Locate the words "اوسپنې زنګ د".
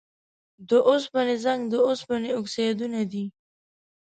0.89-1.73